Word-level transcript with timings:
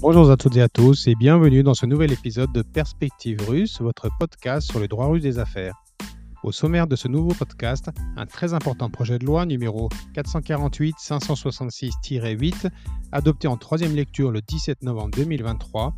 Bonjour 0.00 0.30
à 0.30 0.36
toutes 0.36 0.56
et 0.56 0.62
à 0.62 0.68
tous 0.68 1.06
et 1.06 1.14
bienvenue 1.14 1.62
dans 1.62 1.72
ce 1.72 1.86
nouvel 1.86 2.12
épisode 2.12 2.52
de 2.52 2.60
Perspective 2.60 3.40
Russe, 3.48 3.80
votre 3.80 4.10
podcast 4.18 4.70
sur 4.70 4.78
le 4.78 4.88
droit 4.88 5.06
russe 5.06 5.22
des 5.22 5.38
affaires. 5.38 5.74
Au 6.42 6.52
sommaire 6.52 6.86
de 6.86 6.96
ce 6.96 7.08
nouveau 7.08 7.32
podcast, 7.32 7.88
un 8.16 8.26
très 8.26 8.52
important 8.52 8.90
projet 8.90 9.18
de 9.18 9.24
loi 9.24 9.46
numéro 9.46 9.88
448-566-8, 10.14 12.68
adopté 13.10 13.48
en 13.48 13.56
troisième 13.56 13.96
lecture 13.96 14.30
le 14.30 14.42
17 14.42 14.82
novembre 14.82 15.16
2023 15.16 15.94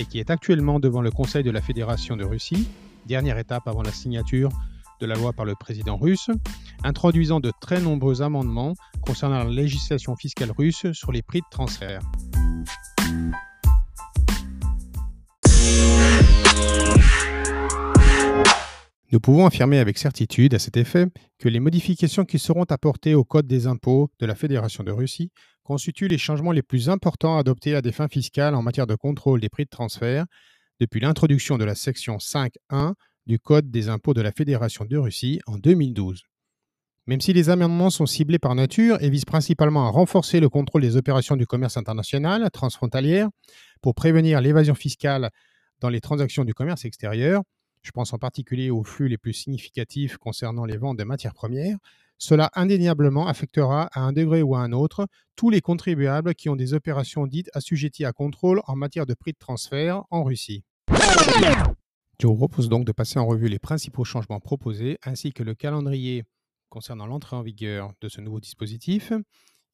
et 0.00 0.06
qui 0.06 0.18
est 0.18 0.30
actuellement 0.30 0.80
devant 0.80 1.00
le 1.00 1.12
Conseil 1.12 1.44
de 1.44 1.52
la 1.52 1.62
Fédération 1.62 2.16
de 2.16 2.24
Russie, 2.24 2.66
dernière 3.06 3.38
étape 3.38 3.68
avant 3.68 3.82
la 3.82 3.92
signature 3.92 4.48
de 5.00 5.06
la 5.06 5.14
loi 5.14 5.32
par 5.32 5.44
le 5.44 5.54
président 5.54 5.96
russe, 5.96 6.30
introduisant 6.82 7.38
de 7.38 7.52
très 7.60 7.80
nombreux 7.80 8.22
amendements 8.22 8.74
concernant 9.02 9.44
la 9.44 9.50
législation 9.50 10.16
fiscale 10.16 10.50
russe 10.50 10.90
sur 10.92 11.12
les 11.12 11.22
prix 11.22 11.40
de 11.40 11.46
transfert. 11.50 12.00
Nous 19.12 19.20
pouvons 19.20 19.46
affirmer 19.46 19.78
avec 19.78 19.96
certitude 19.96 20.52
à 20.52 20.58
cet 20.58 20.76
effet 20.76 21.06
que 21.38 21.48
les 21.48 21.58
modifications 21.58 22.24
qui 22.24 22.38
seront 22.38 22.64
apportées 22.64 23.14
au 23.14 23.24
Code 23.24 23.46
des 23.46 23.66
impôts 23.66 24.10
de 24.18 24.26
la 24.26 24.34
Fédération 24.34 24.84
de 24.84 24.90
Russie 24.90 25.30
constituent 25.62 26.08
les 26.08 26.18
changements 26.18 26.52
les 26.52 26.62
plus 26.62 26.90
importants 26.90 27.38
adoptés 27.38 27.74
à 27.74 27.80
des 27.80 27.92
fins 27.92 28.08
fiscales 28.08 28.54
en 28.54 28.60
matière 28.60 28.86
de 28.86 28.94
contrôle 28.94 29.40
des 29.40 29.48
prix 29.48 29.64
de 29.64 29.70
transfert 29.70 30.26
depuis 30.80 31.00
l'introduction 31.00 31.56
de 31.56 31.64
la 31.64 31.74
section 31.74 32.18
5.1 32.18 32.92
du 33.26 33.38
Code 33.38 33.70
des 33.70 33.88
impôts 33.88 34.12
de 34.12 34.20
la 34.20 34.32
Fédération 34.32 34.84
de 34.84 34.96
Russie 34.98 35.40
en 35.46 35.56
2012. 35.56 36.22
Même 37.08 37.20
si 37.20 37.32
les 37.32 37.50
amendements 37.50 37.90
sont 37.90 38.06
ciblés 38.06 38.40
par 38.40 38.56
nature 38.56 39.00
et 39.00 39.10
visent 39.10 39.24
principalement 39.24 39.86
à 39.86 39.90
renforcer 39.90 40.40
le 40.40 40.48
contrôle 40.48 40.82
des 40.82 40.96
opérations 40.96 41.36
du 41.36 41.46
commerce 41.46 41.76
international 41.76 42.50
transfrontalière 42.52 43.28
pour 43.80 43.94
prévenir 43.94 44.40
l'évasion 44.40 44.74
fiscale 44.74 45.30
dans 45.80 45.88
les 45.88 46.00
transactions 46.00 46.44
du 46.44 46.52
commerce 46.52 46.84
extérieur, 46.84 47.42
je 47.82 47.92
pense 47.92 48.12
en 48.12 48.18
particulier 48.18 48.70
aux 48.70 48.82
flux 48.82 49.06
les 49.06 49.18
plus 49.18 49.34
significatifs 49.34 50.16
concernant 50.16 50.64
les 50.64 50.76
ventes 50.78 50.96
de 50.96 51.04
matières 51.04 51.34
premières, 51.34 51.78
cela 52.18 52.50
indéniablement 52.54 53.28
affectera 53.28 53.88
à 53.92 54.00
un 54.00 54.12
degré 54.12 54.42
ou 54.42 54.56
à 54.56 54.60
un 54.60 54.72
autre 54.72 55.06
tous 55.36 55.50
les 55.50 55.60
contribuables 55.60 56.34
qui 56.34 56.48
ont 56.48 56.56
des 56.56 56.74
opérations 56.74 57.28
dites 57.28 57.50
assujetties 57.54 58.04
à 58.04 58.12
contrôle 58.12 58.62
en 58.66 58.74
matière 58.74 59.06
de 59.06 59.14
prix 59.14 59.32
de 59.32 59.38
transfert 59.38 60.02
en 60.10 60.24
Russie. 60.24 60.64
Je 62.18 62.26
vous 62.26 62.36
propose 62.36 62.68
donc 62.68 62.84
de 62.84 62.92
passer 62.92 63.20
en 63.20 63.26
revue 63.26 63.48
les 63.48 63.60
principaux 63.60 64.04
changements 64.04 64.40
proposés 64.40 64.98
ainsi 65.04 65.32
que 65.32 65.44
le 65.44 65.54
calendrier 65.54 66.24
concernant 66.68 67.06
l'entrée 67.06 67.36
en 67.36 67.42
vigueur 67.42 67.92
de 68.00 68.08
ce 68.08 68.20
nouveau 68.20 68.40
dispositif 68.40 69.12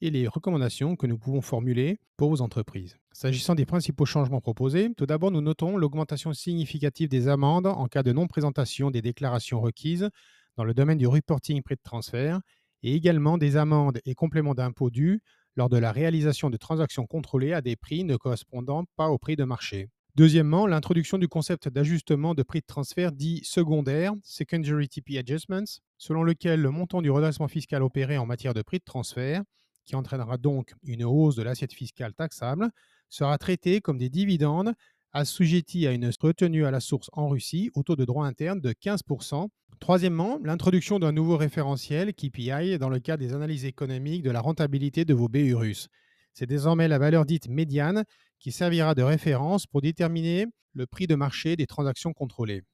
et 0.00 0.10
les 0.10 0.26
recommandations 0.26 0.96
que 0.96 1.06
nous 1.06 1.16
pouvons 1.16 1.40
formuler 1.40 2.00
pour 2.16 2.30
vos 2.30 2.42
entreprises. 2.42 2.98
S'agissant 3.12 3.54
des 3.54 3.64
principaux 3.64 4.04
changements 4.04 4.40
proposés, 4.40 4.92
tout 4.96 5.06
d'abord 5.06 5.30
nous 5.30 5.40
notons 5.40 5.76
l'augmentation 5.76 6.32
significative 6.32 7.08
des 7.08 7.28
amendes 7.28 7.66
en 7.66 7.86
cas 7.86 8.02
de 8.02 8.12
non-présentation 8.12 8.90
des 8.90 9.02
déclarations 9.02 9.60
requises 9.60 10.10
dans 10.56 10.64
le 10.64 10.74
domaine 10.74 10.98
du 10.98 11.06
reporting 11.06 11.62
prix 11.62 11.76
de 11.76 11.82
transfert 11.84 12.40
et 12.82 12.94
également 12.94 13.38
des 13.38 13.56
amendes 13.56 14.00
et 14.04 14.14
compléments 14.14 14.54
d'impôts 14.54 14.90
dus 14.90 15.20
lors 15.54 15.68
de 15.68 15.78
la 15.78 15.92
réalisation 15.92 16.50
de 16.50 16.56
transactions 16.56 17.06
contrôlées 17.06 17.52
à 17.52 17.60
des 17.60 17.76
prix 17.76 18.04
ne 18.04 18.16
correspondant 18.16 18.84
pas 18.96 19.08
au 19.08 19.18
prix 19.18 19.36
de 19.36 19.44
marché. 19.44 19.88
Deuxièmement, 20.14 20.66
l'introduction 20.66 21.16
du 21.16 21.26
concept 21.26 21.70
d'ajustement 21.70 22.34
de 22.34 22.42
prix 22.42 22.60
de 22.60 22.66
transfert 22.66 23.12
dit 23.12 23.40
secondaire, 23.44 24.12
Secondary 24.22 24.86
TP 24.86 25.16
Adjustments, 25.16 25.80
selon 25.96 26.22
lequel 26.22 26.60
le 26.60 26.70
montant 26.70 27.00
du 27.00 27.10
redressement 27.10 27.48
fiscal 27.48 27.82
opéré 27.82 28.18
en 28.18 28.26
matière 28.26 28.52
de 28.52 28.60
prix 28.60 28.78
de 28.78 28.84
transfert, 28.84 29.42
qui 29.86 29.96
entraînera 29.96 30.36
donc 30.36 30.74
une 30.82 31.02
hausse 31.02 31.34
de 31.34 31.42
l'assiette 31.42 31.72
fiscale 31.72 32.12
taxable, 32.12 32.68
sera 33.08 33.38
traité 33.38 33.80
comme 33.80 33.96
des 33.96 34.10
dividendes 34.10 34.74
assujettis 35.14 35.86
à 35.86 35.92
une 35.92 36.10
retenue 36.20 36.66
à 36.66 36.70
la 36.70 36.80
source 36.80 37.08
en 37.14 37.28
Russie 37.28 37.70
au 37.74 37.82
taux 37.82 37.96
de 37.96 38.04
droit 38.04 38.26
interne 38.26 38.60
de 38.60 38.72
15%. 38.72 39.48
Troisièmement, 39.80 40.38
l'introduction 40.44 40.98
d'un 40.98 41.12
nouveau 41.12 41.38
référentiel 41.38 42.12
KPI 42.12 42.78
dans 42.78 42.90
le 42.90 43.00
cadre 43.00 43.24
des 43.24 43.32
analyses 43.32 43.64
économiques 43.64 44.22
de 44.22 44.30
la 44.30 44.42
rentabilité 44.42 45.06
de 45.06 45.14
vos 45.14 45.28
BU 45.28 45.54
russes. 45.54 45.88
C'est 46.34 46.46
désormais 46.46 46.88
la 46.88 46.98
valeur 46.98 47.26
dite 47.26 47.48
médiane 47.48 48.04
qui 48.42 48.50
servira 48.50 48.96
de 48.96 49.02
référence 49.02 49.66
pour 49.68 49.80
déterminer 49.80 50.46
le 50.74 50.86
prix 50.86 51.06
de 51.06 51.14
marché 51.14 51.54
des 51.54 51.66
transactions 51.66 52.12
contrôlées. 52.12 52.64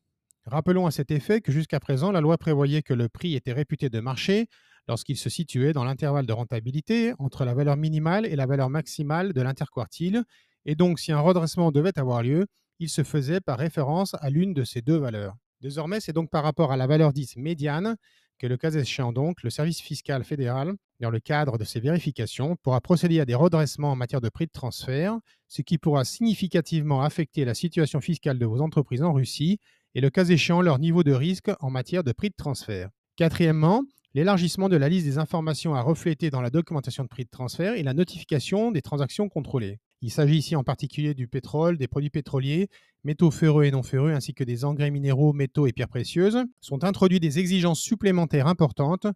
Rappelons 0.47 0.87
à 0.87 0.91
cet 0.91 1.11
effet 1.11 1.43
que 1.43 1.53
jusqu'à 1.53 1.79
présent, 1.79 2.11
la 2.11 2.23
loi 2.23 2.39
prévoyait 2.39 2.81
que 2.81 2.95
le 2.95 3.11
prix 3.11 3.35
était 3.35 3.53
réputé 3.53 3.91
de 3.91 4.01
marché 4.01 4.47
lorsqu'il 4.89 5.19
se 5.19 5.29
situait 5.29 5.75
dans 5.75 5.85
l'intervalle 5.85 6.25
de 6.25 6.33
rentabilité 6.33 7.13
entre 7.19 7.45
la 7.45 7.53
valeur 7.53 7.77
minimale 7.77 8.25
et 8.25 8.35
la 8.35 8.47
valeur 8.47 8.71
maximale 8.71 9.35
de 9.35 9.43
l'interquartile, 9.43 10.25
et 10.65 10.75
donc 10.75 10.99
si 10.99 11.13
un 11.13 11.21
redressement 11.21 11.71
devait 11.71 11.99
avoir 11.99 12.23
lieu, 12.23 12.47
il 12.79 12.89
se 12.89 13.05
faisait 13.05 13.43
par 13.43 13.59
référence 13.59 14.15
à 14.21 14.31
l'une 14.31 14.55
de 14.55 14.65
ces 14.65 14.81
deux 14.81 14.97
valeurs. 14.97 15.37
Désormais, 15.61 16.01
c'est 16.01 16.15
donc 16.15 16.31
par 16.31 16.45
rapport 16.45 16.73
à 16.73 16.79
la 16.79 16.87
valeur 16.87 17.13
dite 17.13 17.37
médiane 17.37 17.97
que 18.39 18.47
le 18.47 18.57
cas 18.57 18.71
échéant 18.71 19.13
donc, 19.13 19.43
le 19.43 19.51
service 19.51 19.81
fiscal 19.81 20.25
fédéral, 20.25 20.75
dans 21.01 21.11
le 21.11 21.21
cadre 21.21 21.59
de 21.59 21.65
ses 21.65 21.81
vérifications, 21.81 22.57
pourra 22.57 22.81
procéder 22.81 23.21
à 23.21 23.25
des 23.25 23.35
redressements 23.35 23.93
en 23.93 23.97
matière 23.97 24.21
de 24.21 24.29
prix 24.29 24.47
de 24.47 24.53
transfert, 24.53 25.19
ce 25.49 25.63
qui 25.63 25.79
pourra 25.79 26.05
significativement 26.05 27.03
affecter 27.03 27.45
la 27.45 27.55
situation 27.55 28.01
fiscale 28.01 28.39
de 28.39 28.47
vos 28.47 28.61
entreprises 28.61 29.03
en 29.03 29.13
Russie 29.13 29.59
et 29.95 30.01
le 30.01 30.11
cas 30.11 30.25
échéant 30.25 30.63
leur 30.63 30.79
niveau 30.79 31.03
de 31.03 31.13
risque 31.13 31.51
en 31.61 31.71
matière 31.71 32.05
de 32.05 32.13
prix 32.13 32.31
de 32.31 32.37
transfert. 32.37 32.91
Quatrièmement, 33.17 33.83
l'élargissement 34.15 34.69
de 34.69 34.77
la 34.77 34.89
liste 34.89 35.07
des 35.07 35.19
informations 35.19 35.75
à 35.75 35.81
refléter 35.81 36.31
dans 36.31 36.41
la 36.41 36.51
documentation 36.51 37.03
de 37.03 37.09
prix 37.09 37.25
de 37.25 37.31
transfert 37.31 37.75
et 37.75 37.83
la 37.83 37.95
notification 37.95 38.71
des 38.71 38.83
transactions 38.83 39.29
contrôlées. 39.29 39.79
Il 40.01 40.11
s'agit 40.11 40.37
ici 40.37 40.55
en 40.55 40.63
particulier 40.63 41.15
du 41.15 41.27
pétrole, 41.27 41.77
des 41.77 41.89
produits 41.89 42.11
pétroliers, 42.11 42.69
métaux 43.03 43.31
ferreux 43.31 43.65
et 43.65 43.71
non 43.71 43.83
ferreux, 43.83 44.13
ainsi 44.13 44.33
que 44.33 44.45
des 44.45 44.65
engrais 44.65 44.91
minéraux, 44.91 45.33
métaux 45.33 45.67
et 45.67 45.73
pierres 45.73 45.89
précieuses. 45.89 46.39
Sont 46.61 46.85
introduites 46.85 47.23
des 47.23 47.39
exigences 47.39 47.81
supplémentaires 47.81 48.47
importantes 48.47 49.07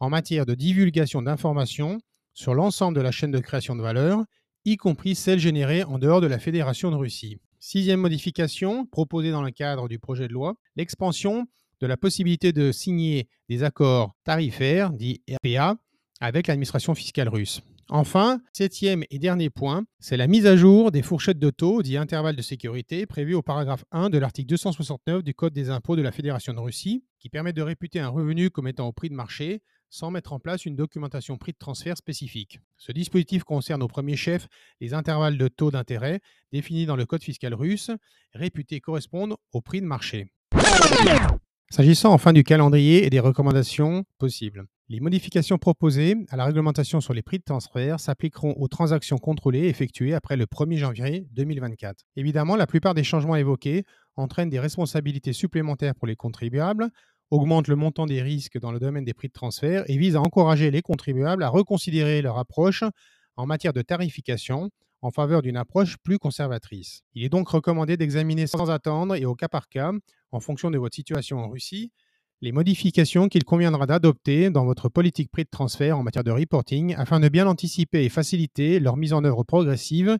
en 0.00 0.10
matière 0.10 0.46
de 0.46 0.54
divulgation 0.54 1.22
d'informations 1.22 1.98
sur 2.34 2.54
l'ensemble 2.54 2.96
de 2.96 3.02
la 3.02 3.10
chaîne 3.10 3.32
de 3.32 3.40
création 3.40 3.74
de 3.74 3.82
valeur, 3.82 4.22
y 4.64 4.76
compris 4.76 5.16
celles 5.16 5.40
générées 5.40 5.82
en 5.82 5.98
dehors 5.98 6.20
de 6.20 6.28
la 6.28 6.38
Fédération 6.38 6.90
de 6.92 6.96
Russie. 6.96 7.38
Sixième 7.58 8.00
modification 8.00 8.86
proposée 8.86 9.32
dans 9.32 9.42
le 9.42 9.50
cadre 9.50 9.88
du 9.88 9.98
projet 9.98 10.28
de 10.28 10.32
loi, 10.32 10.54
l'expansion 10.76 11.46
de 11.80 11.86
la 11.88 11.96
possibilité 11.96 12.52
de 12.52 12.70
signer 12.70 13.28
des 13.48 13.64
accords 13.64 14.14
tarifaires, 14.22 14.92
dits 14.92 15.22
RPA, 15.28 15.76
avec 16.20 16.46
l'administration 16.46 16.94
fiscale 16.94 17.28
russe. 17.28 17.62
Enfin, 17.90 18.40
septième 18.52 19.04
et 19.08 19.18
dernier 19.18 19.48
point, 19.48 19.84
c'est 19.98 20.18
la 20.18 20.26
mise 20.26 20.44
à 20.44 20.56
jour 20.56 20.90
des 20.90 21.00
fourchettes 21.00 21.38
de 21.38 21.48
taux, 21.48 21.82
dit 21.82 21.96
intervalle 21.96 22.36
de 22.36 22.42
sécurité, 22.42 23.06
prévues 23.06 23.34
au 23.34 23.40
paragraphe 23.40 23.86
1 23.92 24.10
de 24.10 24.18
l'article 24.18 24.48
269 24.48 25.22
du 25.22 25.32
Code 25.32 25.54
des 25.54 25.70
impôts 25.70 25.96
de 25.96 26.02
la 26.02 26.12
Fédération 26.12 26.52
de 26.52 26.58
Russie, 26.58 27.04
qui 27.18 27.30
permet 27.30 27.54
de 27.54 27.62
réputer 27.62 27.98
un 27.98 28.08
revenu 28.08 28.50
comme 28.50 28.68
étant 28.68 28.86
au 28.86 28.92
prix 28.92 29.08
de 29.08 29.14
marché 29.14 29.62
sans 29.88 30.10
mettre 30.10 30.34
en 30.34 30.38
place 30.38 30.66
une 30.66 30.76
documentation 30.76 31.38
prix 31.38 31.52
de 31.52 31.58
transfert 31.58 31.96
spécifique. 31.96 32.60
Ce 32.76 32.92
dispositif 32.92 33.42
concerne 33.44 33.82
au 33.82 33.88
premier 33.88 34.16
chef 34.16 34.48
les 34.82 34.92
intervalles 34.92 35.38
de 35.38 35.48
taux 35.48 35.70
d'intérêt 35.70 36.20
définis 36.52 36.84
dans 36.84 36.96
le 36.96 37.06
Code 37.06 37.22
fiscal 37.22 37.54
russe, 37.54 37.90
réputés 38.34 38.80
correspondre 38.80 39.38
au 39.52 39.62
prix 39.62 39.80
de 39.80 39.86
marché. 39.86 40.26
S'agissant 41.70 42.12
enfin 42.12 42.34
du 42.34 42.44
calendrier 42.44 43.06
et 43.06 43.10
des 43.10 43.20
recommandations 43.20 44.04
possibles, 44.18 44.66
les 44.90 45.00
modifications 45.00 45.58
proposées 45.58 46.16
à 46.30 46.36
la 46.36 46.46
réglementation 46.46 47.02
sur 47.02 47.12
les 47.12 47.20
prix 47.20 47.38
de 47.38 47.44
transfert 47.44 48.00
s'appliqueront 48.00 48.54
aux 48.56 48.68
transactions 48.68 49.18
contrôlées 49.18 49.68
effectuées 49.68 50.14
après 50.14 50.36
le 50.36 50.46
1er 50.46 50.78
janvier 50.78 51.26
2024. 51.32 52.04
Évidemment, 52.16 52.56
la 52.56 52.66
plupart 52.66 52.94
des 52.94 53.04
changements 53.04 53.36
évoqués 53.36 53.84
entraînent 54.16 54.48
des 54.48 54.58
responsabilités 54.58 55.34
supplémentaires 55.34 55.94
pour 55.94 56.06
les 56.06 56.16
contribuables, 56.16 56.88
augmentent 57.30 57.68
le 57.68 57.76
montant 57.76 58.06
des 58.06 58.22
risques 58.22 58.58
dans 58.58 58.72
le 58.72 58.78
domaine 58.78 59.04
des 59.04 59.12
prix 59.12 59.28
de 59.28 59.34
transfert 59.34 59.84
et 59.88 59.98
visent 59.98 60.16
à 60.16 60.22
encourager 60.22 60.70
les 60.70 60.80
contribuables 60.80 61.42
à 61.42 61.50
reconsidérer 61.50 62.22
leur 62.22 62.38
approche 62.38 62.82
en 63.36 63.44
matière 63.44 63.74
de 63.74 63.82
tarification 63.82 64.70
en 65.02 65.10
faveur 65.10 65.42
d'une 65.42 65.58
approche 65.58 65.98
plus 65.98 66.18
conservatrice. 66.18 67.02
Il 67.12 67.22
est 67.24 67.28
donc 67.28 67.50
recommandé 67.50 67.98
d'examiner 67.98 68.46
sans 68.46 68.70
attendre 68.70 69.14
et 69.14 69.26
au 69.26 69.34
cas 69.34 69.48
par 69.48 69.68
cas, 69.68 69.92
en 70.32 70.40
fonction 70.40 70.70
de 70.70 70.78
votre 70.78 70.94
situation 70.94 71.38
en 71.38 71.50
Russie, 71.50 71.92
les 72.40 72.52
modifications 72.52 73.28
qu'il 73.28 73.44
conviendra 73.44 73.86
d'adopter 73.86 74.50
dans 74.50 74.64
votre 74.64 74.88
politique 74.88 75.30
prix 75.30 75.44
de 75.44 75.50
transfert 75.50 75.98
en 75.98 76.02
matière 76.02 76.24
de 76.24 76.30
reporting 76.30 76.94
afin 76.96 77.20
de 77.20 77.28
bien 77.28 77.46
anticiper 77.46 78.04
et 78.04 78.08
faciliter 78.08 78.78
leur 78.78 78.96
mise 78.96 79.12
en 79.12 79.24
œuvre 79.24 79.42
progressive 79.42 80.18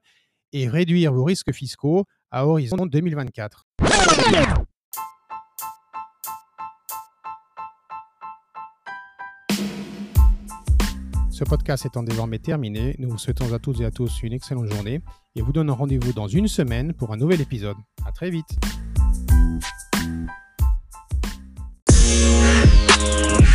et 0.52 0.68
réduire 0.68 1.12
vos 1.12 1.24
risques 1.24 1.52
fiscaux 1.52 2.04
à 2.30 2.46
horizon 2.46 2.86
2024. 2.86 3.66
Ce 11.30 11.44
podcast 11.44 11.86
étant 11.86 12.02
désormais 12.02 12.40
terminé, 12.40 12.96
nous 12.98 13.10
vous 13.10 13.18
souhaitons 13.18 13.52
à 13.52 13.60
toutes 13.60 13.80
et 13.80 13.84
à 13.84 13.92
tous 13.92 14.24
une 14.24 14.32
excellente 14.32 14.66
journée 14.66 15.00
et 15.36 15.40
vous 15.40 15.52
donnons 15.52 15.76
rendez-vous 15.76 16.12
dans 16.12 16.26
une 16.26 16.48
semaine 16.48 16.94
pour 16.94 17.12
un 17.12 17.16
nouvel 17.16 17.40
épisode. 17.40 17.76
À 18.04 18.10
très 18.10 18.30
vite. 18.30 18.58
Thank 22.88 23.47